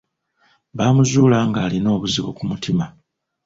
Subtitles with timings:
[0.77, 2.85] Baamuzuula ng'alina obuzibu ku mutima.